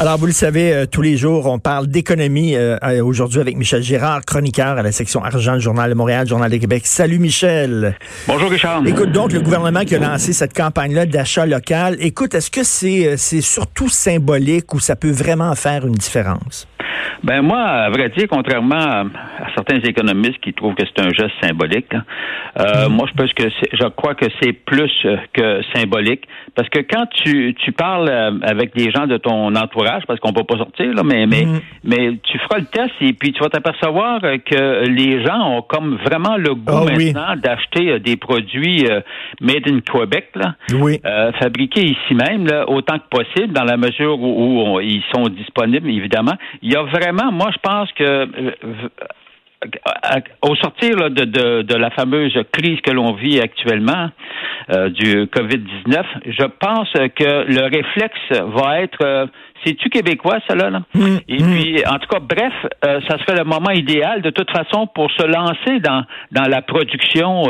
[0.00, 2.54] Alors, vous le savez, euh, tous les jours, on parle d'économie.
[2.54, 6.24] Euh, euh, aujourd'hui, avec Michel Girard, chroniqueur à la section argent du Journal de Montréal,
[6.24, 6.86] Journal de Québec.
[6.86, 7.96] Salut, Michel.
[8.28, 8.86] Bonjour, Richard.
[8.86, 13.16] Écoute, donc, le gouvernement qui a lancé cette campagne-là d'achat local, écoute, est-ce que c'est
[13.16, 16.68] c'est surtout symbolique ou ça peut vraiment faire une différence?
[17.22, 19.04] Ben moi, à vrai dire, contrairement à,
[19.54, 22.04] certains économistes qui trouvent que c'est un geste symbolique, hein,
[22.58, 22.92] euh, mm.
[22.92, 27.06] moi je pense que je crois que c'est plus euh, que symbolique, parce que quand
[27.06, 30.92] tu, tu parles euh, avec des gens de ton entourage, parce qu'on peut pas sortir
[30.94, 31.60] là, mais mais mm.
[31.84, 35.96] mais tu feras le test et puis tu vas t'apercevoir que les gens ont comme
[36.04, 38.86] vraiment le goût ah maintenant d'acheter des produits
[39.40, 41.00] made in Quebec, là, oui.
[41.38, 45.88] fabriqués ici même, là, autant que possible, dans la mesure où, où ils sont disponibles,
[45.90, 46.34] évidemment.
[46.62, 48.04] Il y a vraiment, moi, je pense que
[49.64, 54.10] euh, au sortir de, de, la fameuse crise que l'on vit actuellement
[54.70, 59.26] euh, du COVID-19, je pense que le réflexe va être euh,
[59.64, 60.70] c'est-tu québécois, ça, là?
[60.94, 61.50] Mmh, Et mmh.
[61.50, 62.52] puis, en tout cas, bref,
[62.84, 66.62] euh, ça serait le moment idéal, de toute façon, pour se lancer dans, dans la
[66.62, 67.44] production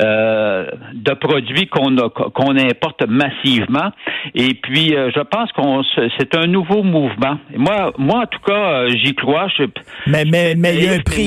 [0.00, 3.90] euh, de produits qu'on qu'on importe massivement.
[4.34, 5.82] Et puis, je pense qu'on
[6.18, 7.38] c'est un nouveau mouvement.
[7.56, 9.48] Moi, moi, en tout cas, j'y crois.
[9.56, 9.64] Je,
[10.06, 11.26] mais mais, mais il y a un prix.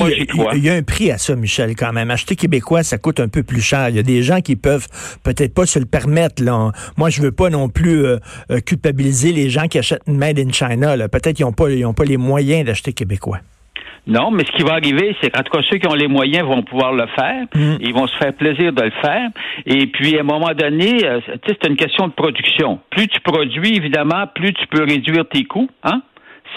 [0.54, 2.10] Il y a un prix à ça, Michel, quand même.
[2.10, 3.88] Acheter québécois, ça coûte un peu plus cher.
[3.88, 4.86] Il y a des gens qui peuvent
[5.24, 6.42] peut-être pas se le permettre.
[6.42, 6.70] Là.
[6.96, 8.16] Moi, je veux pas non plus euh,
[8.50, 10.96] euh, culpabiliser les gens qui achètent Made in China.
[11.08, 13.38] Peut-être qu'ils n'ont pas, ont pas les moyens d'acheter québécois.
[14.08, 16.46] Non, mais ce qui va arriver, c'est qu'en tout cas, ceux qui ont les moyens
[16.46, 17.44] vont pouvoir le faire.
[17.54, 17.76] Mm.
[17.80, 19.28] Ils vont se faire plaisir de le faire.
[19.66, 22.80] Et puis, à un moment donné, euh, c'est une question de production.
[22.88, 25.68] Plus tu produis, évidemment, plus tu peux réduire tes coûts.
[25.84, 26.00] Hein?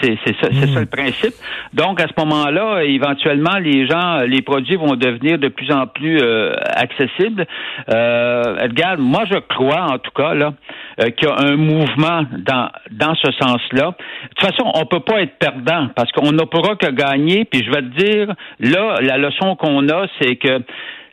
[0.00, 1.34] C'est ça, c'est ça le principe.
[1.72, 6.18] Donc, à ce moment-là, éventuellement, les gens, les produits vont devenir de plus en plus
[6.20, 7.46] euh, accessibles.
[7.88, 10.54] Euh, Edgar, moi, je crois, en tout cas, là,
[11.00, 13.92] euh, qu'il y a un mouvement dans, dans ce sens-là.
[13.92, 17.44] De toute façon, on peut pas être perdant parce qu'on ne pourra que gagner.
[17.44, 20.62] Puis je vais te dire, là, la leçon qu'on a, c'est que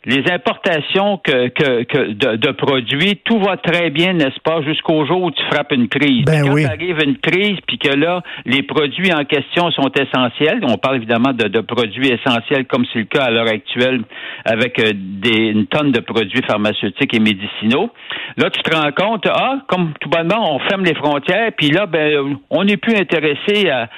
[0.05, 5.05] les importations que, que, que de, de, produits, tout va très bien, n'est-ce pas, jusqu'au
[5.05, 6.23] jour où tu frappes une crise.
[6.25, 6.65] Ben quand oui.
[6.65, 10.61] arrive une crise, puis que là, les produits en question sont essentiels.
[10.63, 14.01] On parle évidemment de, de produits essentiels, comme c'est le cas à l'heure actuelle
[14.45, 17.91] avec euh, des, une tonne de produits pharmaceutiques et médicinaux.
[18.37, 21.85] Là, tu te rends compte, ah, comme tout bonnement, on ferme les frontières, puis là,
[21.85, 23.89] ben, on n'est plus intéressé à,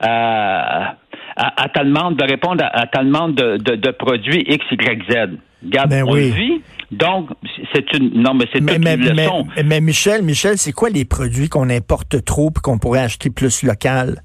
[0.00, 0.96] à
[1.36, 4.64] à, à, ta demande, de répondre à, à ta demande de, de, de, produits X,
[4.70, 5.38] Y, Z.
[5.64, 6.30] Regarde, ben on oui.
[6.30, 6.62] le vit.
[6.90, 7.30] Donc,
[7.74, 9.46] c'est une, non, mais c'est mais, mais, une leçon.
[9.56, 13.30] Mais, mais, Michel, Michel, c'est quoi les produits qu'on importe trop et qu'on pourrait acheter
[13.30, 14.22] plus local?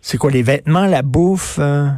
[0.00, 1.58] C'est quoi les vêtements, la bouffe?
[1.60, 1.88] Euh?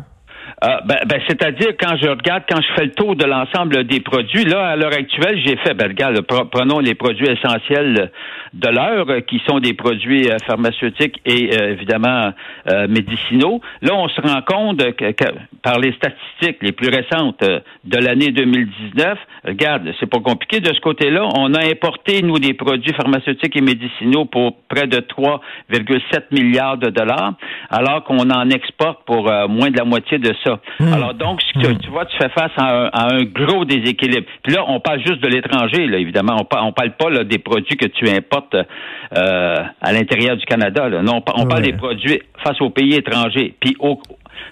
[0.65, 4.01] Euh, ben, ben, c'est-à-dire quand je regarde, quand je fais le tour de l'ensemble des
[4.01, 8.11] produits, là, à l'heure actuelle, j'ai fait, ben, regarde, prenons les produits essentiels
[8.55, 12.33] de l'heure, euh, qui sont des produits euh, pharmaceutiques et euh, évidemment
[12.71, 13.61] euh, médicinaux.
[13.83, 15.25] Là, on se rend compte que, que,
[15.63, 20.81] par les statistiques les plus récentes de l'année 2019, regarde, c'est pas compliqué de ce
[20.81, 21.29] côté-là.
[21.37, 26.91] On a importé, nous, des produits pharmaceutiques et médicinaux pour près de 3,7 milliards de
[26.91, 27.35] dollars,
[27.71, 30.54] alors qu'on en exporte pour moins de la moitié de ça.
[30.81, 30.93] Mmh.
[30.93, 31.79] Alors donc, Mmh.
[31.79, 34.27] tu vois, tu fais face à un, à un, gros déséquilibre.
[34.43, 36.37] Puis là, on parle juste de l'étranger, là, évidemment.
[36.41, 40.45] On, parle, on parle pas là, des produits que tu importes euh, à l'intérieur du
[40.45, 40.89] Canada.
[40.89, 41.03] Là.
[41.03, 41.71] Non, on, on parle Ouais.
[41.71, 43.55] des produits face aux pays étrangers.
[43.61, 44.01] Puis au,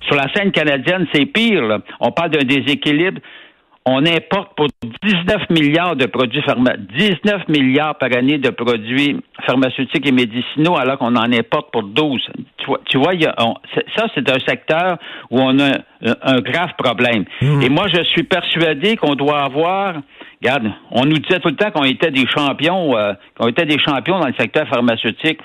[0.06, 1.62] sur la scène canadienne, c'est pire.
[1.62, 1.78] Là.
[2.00, 3.20] On parle d'un déséquilibre.
[3.84, 4.69] On importe pour
[5.03, 10.98] 19 milliards de produits pharma 19 milliards par année de produits pharmaceutiques et médicinaux, alors
[10.98, 12.28] qu'on en importe pour 12.
[12.59, 13.54] Tu vois, tu vois y a, on,
[13.97, 14.98] ça, c'est un secteur
[15.30, 17.24] où on a un, un grave problème.
[17.41, 17.62] Mmh.
[17.62, 19.95] Et moi, je suis persuadé qu'on doit avoir
[20.42, 23.78] Regarde, on nous disait tout le temps qu'on était des champions, euh, qu'on était des
[23.78, 25.39] champions dans le secteur pharmaceutique.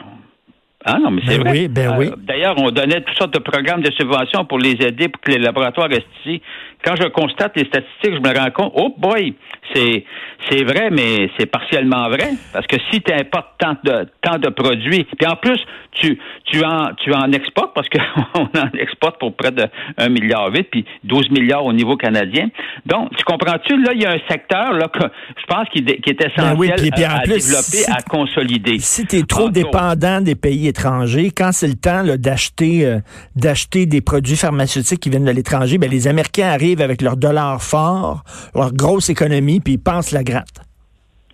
[0.83, 1.51] Ah non, mais c'est Ben vrai.
[1.51, 2.09] oui, ben Euh, oui.
[2.17, 5.37] D'ailleurs, on donnait toutes sortes de programmes de subventions pour les aider pour que les
[5.37, 6.41] laboratoires restent ici.
[6.83, 9.33] Quand je constate les statistiques, je me rends compte, oh boy,
[9.73, 10.05] c'est
[10.49, 12.29] c'est vrai, mais c'est partiellement vrai.
[12.53, 15.59] Parce que si tu importes tant de tant de produits, puis en plus,
[15.91, 19.65] tu tu en tu en exportes parce qu'on en exporte pour près de
[19.97, 22.49] 1 milliard 8, puis 12 milliards au niveau canadien.
[22.85, 25.83] Donc, tu comprends-tu, là, il y a un secteur là que je pense qui, est
[25.83, 28.79] ben essentiel à, développer, à consolider.
[28.79, 32.99] Si tu es trop dépendant des pays étrangers, quand c'est le temps d'acheter euh,
[33.35, 37.61] d'acheter des produits pharmaceutiques qui viennent de l'étranger, ben les Américains arrivent avec leur dollar
[37.61, 38.23] fort,
[38.55, 40.61] leur grosse économie, puis ils pensent la gratte.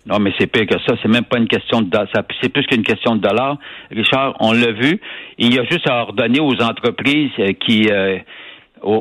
[0.06, 0.94] Non, mais c'est pire que ça.
[1.02, 1.98] C'est même pas une question de
[2.42, 3.56] c'est plus qu'une question de dollars.
[3.90, 5.00] Richard, on l'a vu.
[5.38, 8.18] Il y a juste à ordonner aux entreprises euh, qui euh,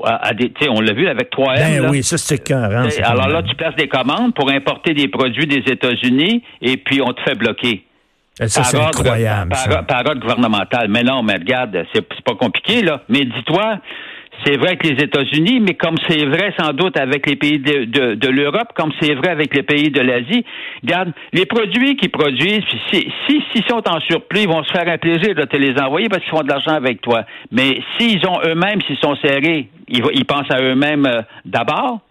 [0.05, 1.81] à, des, on l'a vu avec 3M.
[1.81, 2.69] Ben oui, ça c'est cœur.
[3.03, 7.11] Alors là, tu places des commandes pour importer des produits des États-Unis et puis on
[7.11, 7.83] te fait bloquer.
[8.35, 9.53] Ça, c'est incroyable.
[9.87, 10.87] Par, ordre gouvernemental.
[10.89, 13.01] Mais non, mais regarde, c'est pas compliqué, là.
[13.07, 13.77] Mais dis-toi,
[14.45, 18.15] c'est vrai avec les États-Unis, mais comme c'est vrai sans doute avec les pays de,
[18.15, 20.43] de, l'Europe, comme c'est vrai avec les pays de l'Asie,
[20.81, 24.97] regarde, les produits qu'ils produisent, si, s'ils sont en surplus, ils vont se faire un
[24.97, 27.23] plaisir de te les envoyer parce qu'ils font de l'argent avec toi.
[27.51, 32.01] Mais s'ils ont eux-mêmes, s'ils sont serrés, ils, ils pensent à eux-mêmes euh, d'abord.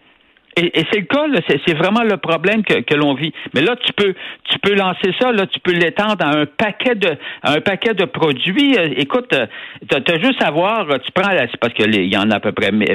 [0.57, 1.25] Et, c'est le cas,
[1.67, 3.33] c'est vraiment le problème que, que l'on vit.
[3.55, 4.15] Mais là, tu peux,
[4.45, 8.05] tu peux lancer ça, là, tu peux l'étendre à un paquet de, un paquet de
[8.05, 8.77] produits.
[8.77, 9.47] Euh, écoute, euh,
[9.89, 12.53] tu as, juste à voir, tu prends, c'est parce qu'il y en a à peu
[12.53, 12.87] près 1000,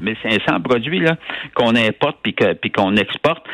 [0.00, 0.62] 1500 hmm.
[0.62, 1.16] produits là
[1.54, 3.44] qu'on importe puis puis qu'on exporte.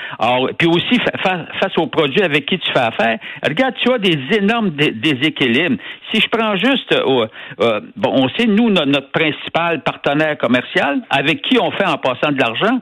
[0.59, 4.71] Puis aussi face aux produits avec qui tu fais affaire, regarde, tu as des énormes
[4.71, 5.77] déséquilibres.
[6.13, 11.59] Si je prends juste, euh, bon, on sait nous notre principal partenaire commercial avec qui
[11.59, 12.81] on fait en passant de l'argent.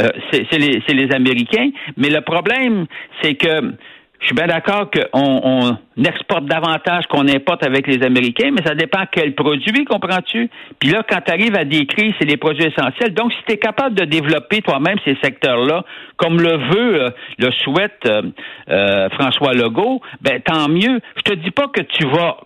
[0.00, 1.70] Euh, c'est les, les, Américains.
[1.96, 2.86] Mais le problème,
[3.20, 3.74] c'est que
[4.22, 8.74] je suis bien d'accord qu'on on exporte davantage qu'on importe avec les Américains, mais ça
[8.74, 10.48] dépend quel produit, comprends-tu?
[10.78, 13.12] Puis là, quand tu arrives à des crises, c'est des produits essentiels.
[13.14, 15.84] Donc, si tu es capable de développer toi-même ces secteurs-là,
[16.16, 21.00] comme le veut, euh, le souhaite euh, François Legault, ben tant mieux.
[21.16, 22.36] Je te dis pas que tu vas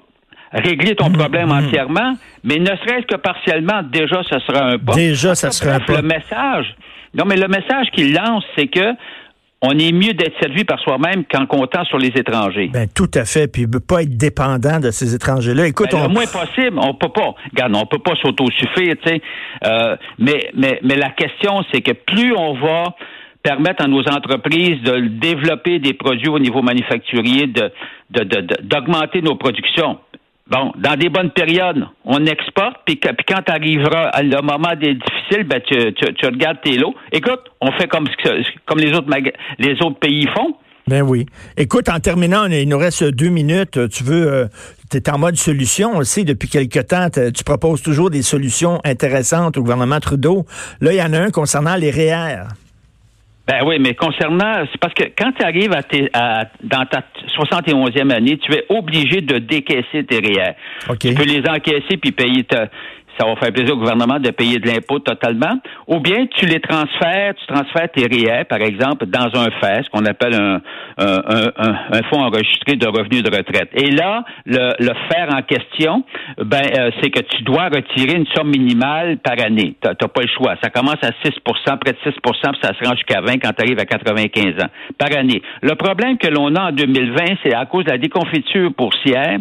[0.52, 1.66] régler ton problème mmh.
[1.66, 4.94] entièrement, mais ne serait-ce que partiellement, déjà, ce sera un pas.
[4.94, 6.00] Déjà, ça sera un pas.
[6.00, 6.74] Le message,
[7.16, 8.94] non, mais le message qu'il lance, c'est que
[9.62, 12.68] on est mieux d'être servi par soi-même qu'en comptant sur les étrangers.
[12.72, 13.50] Ben tout à fait.
[13.50, 15.66] Puis ne pas être dépendant de ces étrangers-là.
[15.66, 16.08] Écoute, ben, on...
[16.08, 17.34] le moins possible, on peut pas.
[17.50, 19.22] Regarde, on peut pas s'autosuffire, tu sais.
[19.66, 22.94] Euh, mais, mais, mais la question, c'est que plus on va
[23.42, 27.70] permettre à nos entreprises de développer des produits au niveau manufacturier, de,
[28.62, 29.98] d'augmenter nos productions.
[30.48, 34.94] Bon, dans des bonnes périodes, on exporte, puis, quand à le moment des
[35.44, 36.94] ben tu, tu, regardes tes lots.
[37.12, 38.06] Écoute, on fait comme,
[38.66, 39.08] comme les autres
[39.58, 40.56] les autres pays font.
[40.88, 41.26] Ben oui.
[41.56, 43.88] Écoute, en terminant, il nous reste deux minutes.
[43.88, 44.46] Tu veux, euh,
[44.88, 45.90] tu es en mode solution.
[45.94, 50.46] On le sait, depuis quelque temps, tu proposes toujours des solutions intéressantes au gouvernement Trudeau.
[50.80, 52.44] Là, il y en a un concernant les REER.
[53.48, 57.02] Ben oui, mais concernant, c'est parce que quand tu arrives à, tes, à dans ta
[57.36, 60.54] 71e année, tu es obligé de décaisser tes REER.
[61.00, 62.68] Tu peux les encaisser puis payer ta,
[63.18, 66.60] ça va faire plaisir au gouvernement de payer de l'impôt totalement, ou bien tu les
[66.60, 70.60] transfères, tu transfères tes RIER, par exemple, dans un FES, qu'on appelle un,
[70.98, 73.70] un, un, fonds enregistré de revenus de retraite.
[73.74, 76.04] Et là, le, le faire en question,
[76.38, 79.76] ben, euh, c'est que tu dois retirer une somme minimale par année.
[79.80, 80.54] Tu n'as pas le choix.
[80.62, 83.62] Ça commence à 6% près de 6% puis ça se rend jusqu'à 20 quand tu
[83.62, 84.68] arrives à 95 ans
[84.98, 85.42] par année.
[85.62, 89.38] Le problème que l'on a en 2020, c'est à cause de la déconfiture boursière,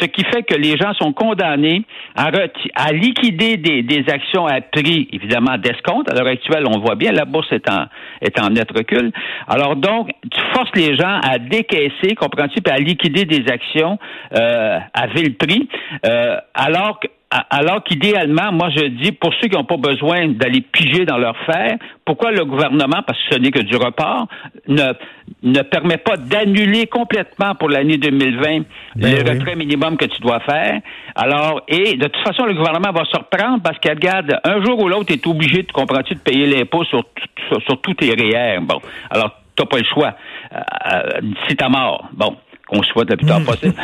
[0.00, 1.84] ce qui fait que les gens sont condamnés
[2.16, 2.30] à,
[2.74, 6.10] à liquider des, des, actions à prix, évidemment, d'escompte.
[6.10, 7.86] À l'heure actuelle, on voit bien, la bourse est en,
[8.20, 9.12] est en net recul.
[9.46, 13.98] Alors donc, tu forces les gens à décaisser, comprends-tu, puis à liquider des actions
[14.34, 15.68] euh, à vil prix,
[16.06, 20.62] euh, alors que alors qu'idéalement, moi je dis, pour ceux qui n'ont pas besoin d'aller
[20.62, 24.28] piger dans leur fer, pourquoi le gouvernement, parce que ce n'est que du report,
[24.66, 24.94] ne,
[25.42, 28.60] ne permet pas d'annuler complètement pour l'année 2020
[28.96, 30.80] ben le retrait minimum que tu dois faire?
[31.14, 34.82] Alors, et de toute façon, le gouvernement va se reprendre parce qu'il regarde, un jour
[34.82, 37.04] ou l'autre, tu es obligé, comprends-tu, de payer l'impôt sur,
[37.50, 38.60] sur, tous tes REER.
[38.62, 38.80] Bon,
[39.10, 40.14] alors, tu n'as pas le choix.
[40.54, 40.60] Euh,
[40.94, 42.08] euh, si ta mort.
[42.12, 42.36] Bon
[42.68, 43.74] qu'on souhaite le plus tard possible.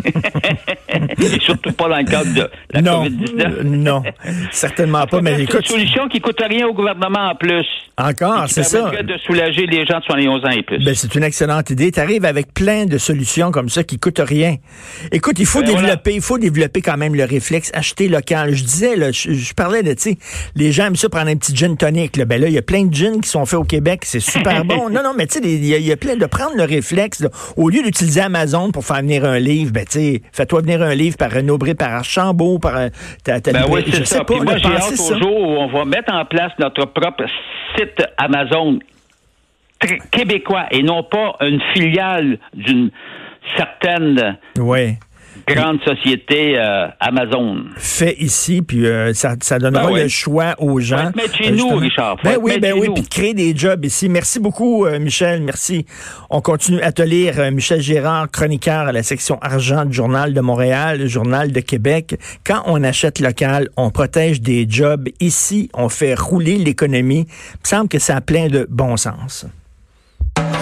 [1.19, 3.61] Et surtout pas dans le cadre de la COVID-19.
[3.63, 4.03] non,
[4.51, 5.21] certainement pas.
[5.21, 7.65] Mais écoute, c'est une solution qui coûte rien au gouvernement en plus.
[7.97, 8.89] Encore, c'est ça.
[8.89, 10.83] de soulager les gens de 71 ans et plus.
[10.83, 11.91] Ben, c'est une excellente idée.
[11.91, 14.55] Tu arrives avec plein de solutions comme ça qui coûtent rien.
[15.11, 18.55] Écoute, il faut ben, développer, il faut développer quand même le réflexe, acheter local.
[18.55, 20.17] Je disais, là, je, parlais de, tu sais,
[20.55, 22.17] les gens aiment ça prendre un petit gin tonic.
[22.17, 22.25] Là.
[22.25, 24.01] Ben là, il y a plein de gins qui sont faits au Québec.
[24.05, 24.89] C'est super bon.
[24.89, 27.23] Non, non, mais tu sais, il y, a plein de prendre le réflexe,
[27.57, 30.81] au lieu d'utiliser utiliser Amazon pour faire venir un livre, ben, tu sais, fais-toi venir
[30.81, 32.89] un livre par Renaud par Archambault, par euh,
[33.23, 34.23] ta, ben oui, c'est ça.
[34.23, 37.25] Pas, moi, j'ai hâte au jour où on va mettre en place notre propre
[37.75, 38.79] site Amazon
[40.11, 42.89] québécois et non pas une filiale d'une
[43.57, 44.97] certaine ouais
[45.47, 47.63] grande société euh, Amazon.
[47.77, 51.11] Fait ici, puis euh, ça, ça donnera ben le choix aux gens.
[51.15, 52.17] Mettre chez nous, Richard.
[52.23, 54.09] ben oui, ben oui, puis créer des jobs ici.
[54.09, 55.41] Merci beaucoup, euh, Michel.
[55.41, 55.85] Merci.
[56.29, 57.51] On continue à te lire.
[57.51, 62.15] Michel Gérard, chroniqueur à la section argent du Journal de Montréal, le Journal de Québec.
[62.45, 65.09] Quand on achète local, on protège des jobs.
[65.19, 67.25] Ici, on fait rouler l'économie.
[67.27, 69.45] Il me semble que ça a plein de bon sens.